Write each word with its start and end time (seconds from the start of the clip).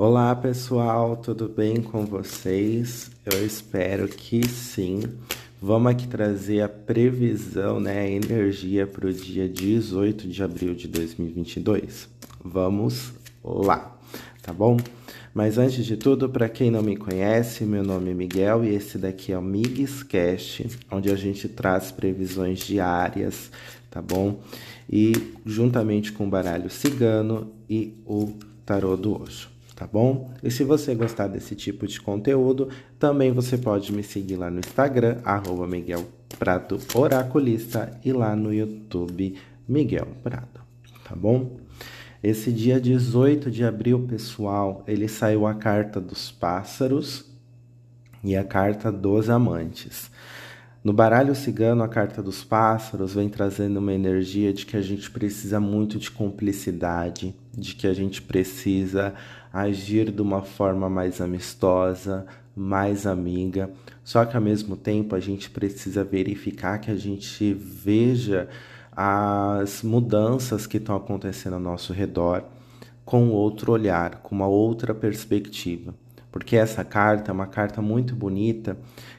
Olá 0.00 0.32
pessoal, 0.36 1.16
tudo 1.16 1.48
bem 1.48 1.82
com 1.82 2.06
vocês? 2.06 3.10
Eu 3.26 3.44
espero 3.44 4.06
que 4.06 4.46
sim. 4.46 5.02
Vamos 5.60 5.90
aqui 5.90 6.06
trazer 6.06 6.60
a 6.60 6.68
previsão, 6.68 7.80
né, 7.80 8.02
a 8.02 8.08
energia 8.08 8.86
para 8.86 9.08
o 9.08 9.12
dia 9.12 9.48
18 9.48 10.28
de 10.28 10.40
abril 10.40 10.72
de 10.72 10.86
2022. 10.86 12.08
Vamos 12.44 13.12
lá, 13.42 13.98
tá 14.40 14.52
bom? 14.52 14.76
Mas 15.34 15.58
antes 15.58 15.84
de 15.84 15.96
tudo, 15.96 16.28
para 16.28 16.48
quem 16.48 16.70
não 16.70 16.80
me 16.80 16.96
conhece, 16.96 17.64
meu 17.64 17.82
nome 17.82 18.12
é 18.12 18.14
Miguel 18.14 18.64
e 18.64 18.72
esse 18.76 18.98
daqui 18.98 19.32
é 19.32 19.38
o 19.38 19.42
Migs 19.42 20.04
Cast, 20.04 20.64
onde 20.92 21.10
a 21.10 21.16
gente 21.16 21.48
traz 21.48 21.90
previsões 21.90 22.60
diárias, 22.60 23.50
tá 23.90 24.00
bom? 24.00 24.38
E 24.88 25.34
juntamente 25.44 26.12
com 26.12 26.28
o 26.28 26.30
baralho 26.30 26.70
cigano 26.70 27.50
e 27.68 28.00
o 28.06 28.32
tarô 28.64 28.96
do 28.96 29.12
Oxo 29.12 29.57
tá 29.78 29.86
bom? 29.86 30.34
E 30.42 30.50
se 30.50 30.64
você 30.64 30.92
gostar 30.92 31.28
desse 31.28 31.54
tipo 31.54 31.86
de 31.86 32.00
conteúdo, 32.00 32.68
também 32.98 33.30
você 33.30 33.56
pode 33.56 33.92
me 33.92 34.02
seguir 34.02 34.34
lá 34.34 34.50
no 34.50 34.58
Instagram, 34.58 35.18
arroba 35.22 35.68
Miguel 35.68 36.04
Prato 36.36 36.80
Oraculista, 36.96 37.96
e 38.04 38.12
lá 38.12 38.34
no 38.34 38.52
YouTube, 38.52 39.36
Miguel 39.68 40.08
Prato, 40.20 40.60
tá 41.04 41.14
bom? 41.14 41.58
Esse 42.20 42.50
dia 42.50 42.80
18 42.80 43.52
de 43.52 43.64
abril, 43.64 44.04
pessoal, 44.08 44.82
ele 44.84 45.06
saiu 45.06 45.46
a 45.46 45.54
carta 45.54 46.00
dos 46.00 46.32
pássaros 46.32 47.26
e 48.24 48.36
a 48.36 48.42
carta 48.42 48.90
dos 48.90 49.30
amantes. 49.30 50.10
No 50.82 50.92
baralho 50.92 51.34
cigano, 51.34 51.82
a 51.82 51.88
carta 51.88 52.22
dos 52.22 52.44
pássaros 52.44 53.14
vem 53.14 53.28
trazendo 53.28 53.78
uma 53.78 53.92
energia 53.92 54.52
de 54.52 54.64
que 54.64 54.76
a 54.76 54.80
gente 54.80 55.10
precisa 55.10 55.58
muito 55.58 55.98
de 55.98 56.08
cumplicidade, 56.08 57.34
de 57.52 57.74
que 57.74 57.86
a 57.86 57.92
gente 57.92 58.22
precisa 58.22 59.12
agir 59.52 60.12
de 60.12 60.22
uma 60.22 60.42
forma 60.42 60.88
mais 60.88 61.20
amistosa, 61.20 62.24
mais 62.54 63.06
amiga. 63.06 63.70
Só 64.04 64.24
que 64.24 64.36
ao 64.36 64.42
mesmo 64.42 64.76
tempo 64.76 65.16
a 65.16 65.20
gente 65.20 65.50
precisa 65.50 66.04
verificar 66.04 66.78
que 66.78 66.92
a 66.92 66.96
gente 66.96 67.52
veja 67.52 68.48
as 68.92 69.82
mudanças 69.82 70.64
que 70.64 70.76
estão 70.76 70.94
acontecendo 70.94 71.54
ao 71.54 71.60
nosso 71.60 71.92
redor 71.92 72.44
com 73.04 73.30
outro 73.30 73.72
olhar, 73.72 74.20
com 74.22 74.34
uma 74.34 74.46
outra 74.46 74.94
perspectiva. 74.94 75.94
Porque 76.30 76.56
essa 76.56 76.84
carta 76.84 77.30
é 77.30 77.34
uma 77.34 77.46
carta 77.46 77.80
muito 77.80 78.14
bonita 78.14 78.76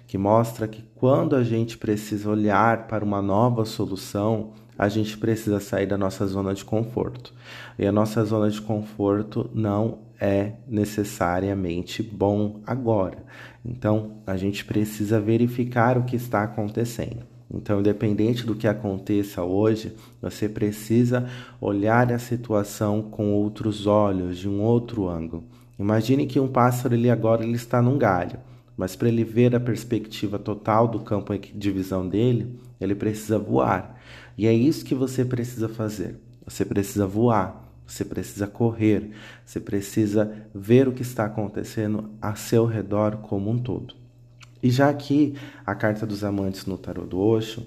que 0.07 0.17
mostra 0.17 0.67
que 0.67 0.83
quando 0.95 1.35
a 1.35 1.43
gente 1.43 1.77
precisa 1.77 2.29
olhar 2.29 2.87
para 2.87 3.03
uma 3.03 3.21
nova 3.21 3.65
solução, 3.65 4.53
a 4.77 4.87
gente 4.87 5.17
precisa 5.17 5.59
sair 5.59 5.85
da 5.85 5.97
nossa 5.97 6.25
zona 6.25 6.53
de 6.53 6.63
conforto. 6.63 7.33
E 7.77 7.85
a 7.85 7.91
nossa 7.91 8.23
zona 8.23 8.49
de 8.49 8.61
conforto 8.61 9.49
não 9.53 9.99
é 10.19 10.53
necessariamente 10.67 12.03
bom 12.03 12.61
agora. 12.65 13.23
Então, 13.65 14.21
a 14.25 14.37
gente 14.37 14.63
precisa 14.65 15.19
verificar 15.19 15.97
o 15.97 16.03
que 16.03 16.15
está 16.15 16.43
acontecendo. 16.43 17.38
Então, 17.51 17.79
independente 17.79 18.45
do 18.45 18.55
que 18.55 18.67
aconteça 18.67 19.43
hoje, 19.43 19.95
você 20.21 20.47
precisa 20.47 21.27
olhar 21.59 22.11
a 22.13 22.19
situação 22.19 23.01
com 23.01 23.33
outros 23.33 23.87
olhos, 23.87 24.37
de 24.37 24.47
um 24.47 24.61
outro 24.61 25.09
ângulo. 25.09 25.43
Imagine 25.77 26.27
que 26.27 26.39
um 26.39 26.47
pássaro 26.47 26.93
ele 26.93 27.09
agora 27.09 27.43
ele 27.43 27.55
está 27.55 27.81
num 27.81 27.97
galho, 27.97 28.39
mas 28.77 28.95
para 28.95 29.07
ele 29.07 29.23
ver 29.23 29.55
a 29.55 29.59
perspectiva 29.59 30.37
total 30.37 30.87
do 30.87 30.99
campo 30.99 31.35
de 31.37 31.71
visão 31.71 32.07
dele, 32.07 32.59
ele 32.79 32.93
precisa 32.93 33.39
voar. 33.39 33.99
E 34.37 34.45
é 34.45 34.53
isso 34.53 34.85
que 34.85 34.93
você 34.93 35.25
precisa 35.25 35.67
fazer. 35.67 36.19
Você 36.45 36.63
precisa 36.63 37.07
voar, 37.07 37.67
você 37.85 38.05
precisa 38.05 38.45
correr, 38.45 39.11
você 39.43 39.59
precisa 39.59 40.31
ver 40.53 40.87
o 40.87 40.93
que 40.93 41.01
está 41.01 41.25
acontecendo 41.25 42.11
a 42.21 42.35
seu 42.35 42.65
redor 42.65 43.17
como 43.17 43.49
um 43.49 43.57
todo. 43.57 43.98
E 44.61 44.69
já 44.69 44.89
aqui, 44.89 45.35
a 45.65 45.73
carta 45.73 46.05
dos 46.05 46.23
amantes 46.23 46.65
no 46.65 46.77
tarot 46.77 47.07
do 47.07 47.19
Osho, 47.19 47.65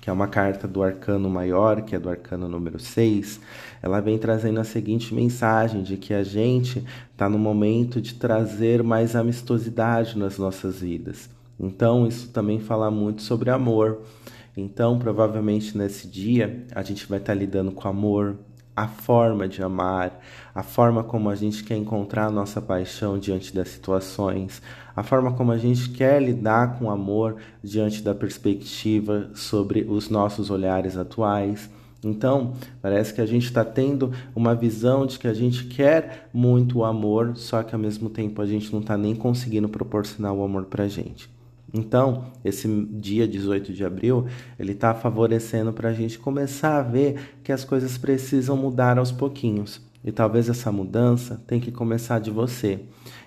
que 0.00 0.08
é 0.08 0.12
uma 0.12 0.28
carta 0.28 0.66
do 0.66 0.82
arcano 0.82 1.28
maior, 1.28 1.82
que 1.82 1.94
é 1.94 1.98
do 1.98 2.08
arcano 2.08 2.48
número 2.48 2.78
6, 2.78 3.40
ela 3.82 4.00
vem 4.00 4.18
trazendo 4.18 4.60
a 4.60 4.64
seguinte 4.64 5.14
mensagem 5.14 5.82
de 5.82 5.96
que 5.96 6.14
a 6.14 6.22
gente 6.22 6.84
está 7.12 7.28
no 7.28 7.38
momento 7.38 8.00
de 8.00 8.14
trazer 8.14 8.82
mais 8.82 9.14
amistosidade 9.14 10.18
nas 10.18 10.38
nossas 10.38 10.80
vidas. 10.80 11.28
Então, 11.58 12.06
isso 12.06 12.28
também 12.30 12.58
fala 12.58 12.90
muito 12.90 13.20
sobre 13.20 13.50
amor. 13.50 14.00
Então, 14.56 14.98
provavelmente 14.98 15.76
nesse 15.76 16.08
dia, 16.08 16.64
a 16.74 16.82
gente 16.82 17.06
vai 17.06 17.18
estar 17.18 17.34
tá 17.34 17.38
lidando 17.38 17.70
com 17.70 17.86
amor, 17.86 18.36
a 18.80 18.88
forma 18.88 19.46
de 19.46 19.62
amar, 19.62 20.18
a 20.54 20.62
forma 20.62 21.04
como 21.04 21.28
a 21.28 21.34
gente 21.34 21.62
quer 21.62 21.76
encontrar 21.76 22.28
a 22.28 22.30
nossa 22.30 22.62
paixão 22.62 23.18
diante 23.18 23.54
das 23.54 23.68
situações, 23.68 24.62
a 24.96 25.02
forma 25.02 25.34
como 25.34 25.52
a 25.52 25.58
gente 25.58 25.90
quer 25.90 26.22
lidar 26.22 26.78
com 26.78 26.86
o 26.86 26.90
amor 26.90 27.36
diante 27.62 28.02
da 28.02 28.14
perspectiva 28.14 29.28
sobre 29.34 29.82
os 29.86 30.08
nossos 30.08 30.48
olhares 30.48 30.96
atuais. 30.96 31.68
Então, 32.02 32.54
parece 32.80 33.12
que 33.12 33.20
a 33.20 33.26
gente 33.26 33.44
está 33.44 33.62
tendo 33.66 34.12
uma 34.34 34.54
visão 34.54 35.04
de 35.04 35.18
que 35.18 35.28
a 35.28 35.34
gente 35.34 35.64
quer 35.64 36.30
muito 36.32 36.78
o 36.78 36.84
amor, 36.86 37.36
só 37.36 37.62
que 37.62 37.74
ao 37.74 37.80
mesmo 37.80 38.08
tempo 38.08 38.40
a 38.40 38.46
gente 38.46 38.72
não 38.72 38.80
está 38.80 38.96
nem 38.96 39.14
conseguindo 39.14 39.68
proporcionar 39.68 40.32
o 40.32 40.42
amor 40.42 40.64
para 40.64 40.84
a 40.84 40.88
gente. 40.88 41.28
Então, 41.72 42.24
esse 42.44 42.68
dia 42.92 43.26
18 43.26 43.72
de 43.72 43.84
abril, 43.84 44.26
ele 44.58 44.72
está 44.72 44.92
favorecendo 44.94 45.72
para 45.72 45.90
a 45.90 45.92
gente 45.92 46.18
começar 46.18 46.78
a 46.78 46.82
ver 46.82 47.38
que 47.44 47.52
as 47.52 47.64
coisas 47.64 47.96
precisam 47.96 48.56
mudar 48.56 48.98
aos 48.98 49.12
pouquinhos. 49.12 49.80
E 50.02 50.10
talvez 50.10 50.48
essa 50.48 50.72
mudança 50.72 51.40
tenha 51.46 51.60
que 51.60 51.70
começar 51.70 52.18
de 52.18 52.30
você. 52.30 52.80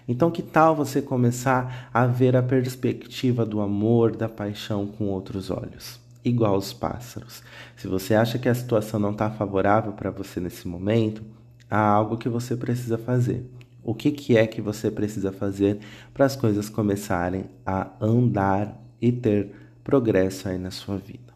Então, 0.07 0.31
que 0.31 0.41
tal 0.41 0.75
você 0.75 1.01
começar 1.01 1.89
a 1.93 2.05
ver 2.05 2.35
a 2.35 2.43
perspectiva 2.43 3.45
do 3.45 3.61
amor, 3.61 4.15
da 4.15 4.27
paixão 4.27 4.87
com 4.87 5.05
outros 5.05 5.49
olhos? 5.49 5.99
Igual 6.25 6.57
os 6.57 6.73
pássaros. 6.73 7.43
Se 7.77 7.87
você 7.87 8.15
acha 8.15 8.39
que 8.39 8.49
a 8.49 8.55
situação 8.55 8.99
não 8.99 9.11
está 9.11 9.29
favorável 9.29 9.93
para 9.93 10.09
você 10.09 10.39
nesse 10.39 10.67
momento, 10.67 11.21
há 11.69 11.79
algo 11.79 12.17
que 12.17 12.27
você 12.27 12.55
precisa 12.55 12.97
fazer 12.97 13.45
o 13.83 13.93
que, 13.93 14.11
que 14.11 14.37
é 14.37 14.47
que 14.47 14.61
você 14.61 14.89
precisa 14.89 15.31
fazer 15.31 15.79
para 16.13 16.25
as 16.25 16.35
coisas 16.35 16.69
começarem 16.69 17.45
a 17.65 17.91
andar 17.99 18.81
e 19.01 19.11
ter 19.11 19.51
progresso 19.83 20.47
aí 20.47 20.57
na 20.57 20.71
sua 20.71 20.97
vida. 20.97 21.33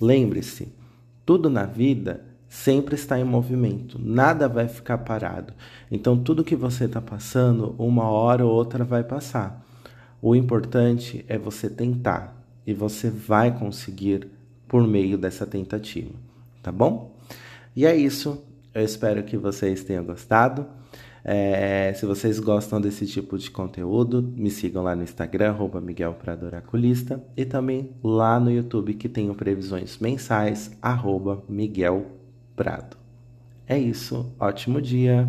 Lembre-se, 0.00 0.72
tudo 1.24 1.48
na 1.48 1.64
vida 1.64 2.24
sempre 2.48 2.94
está 2.94 3.18
em 3.18 3.24
movimento, 3.24 3.98
nada 3.98 4.48
vai 4.48 4.68
ficar 4.68 4.98
parado. 4.98 5.54
Então, 5.90 6.18
tudo 6.18 6.44
que 6.44 6.56
você 6.56 6.84
está 6.84 7.00
passando, 7.00 7.74
uma 7.78 8.08
hora 8.08 8.44
ou 8.44 8.52
outra 8.52 8.84
vai 8.84 9.04
passar. 9.04 9.64
O 10.20 10.34
importante 10.34 11.24
é 11.28 11.38
você 11.38 11.70
tentar 11.70 12.36
e 12.66 12.74
você 12.74 13.08
vai 13.08 13.56
conseguir 13.56 14.28
por 14.68 14.86
meio 14.86 15.16
dessa 15.16 15.46
tentativa, 15.46 16.12
tá 16.62 16.70
bom? 16.70 17.16
E 17.74 17.86
é 17.86 17.96
isso. 17.96 18.42
Eu 18.74 18.84
espero 18.84 19.22
que 19.22 19.36
vocês 19.36 19.82
tenham 19.82 20.04
gostado. 20.04 20.66
É, 21.24 21.92
se 21.94 22.06
vocês 22.06 22.38
gostam 22.38 22.80
desse 22.80 23.06
tipo 23.06 23.36
de 23.36 23.50
conteúdo, 23.50 24.22
me 24.22 24.50
sigam 24.50 24.82
lá 24.82 24.96
no 24.96 25.02
Instagram, 25.02 25.52
Miguel 25.80 26.14
Prado 26.14 26.46
Oraculista, 26.46 27.22
e 27.36 27.44
também 27.44 27.90
lá 28.02 28.40
no 28.40 28.50
YouTube 28.50 28.94
que 28.94 29.08
tenho 29.08 29.34
previsões 29.34 29.98
mensais, 29.98 30.76
Miguel 31.48 32.06
Prado. 32.56 32.96
É 33.66 33.78
isso, 33.78 34.34
ótimo 34.38 34.80
dia! 34.80 35.28